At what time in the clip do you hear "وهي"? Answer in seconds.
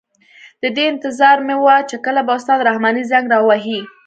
3.47-3.79